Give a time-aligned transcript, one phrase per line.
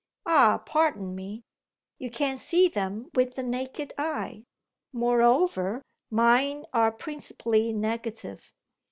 [0.25, 1.43] "Ah pardon me.
[1.99, 4.45] You can't see them with the naked eye.
[4.91, 8.51] Moreover, mine are principally negative.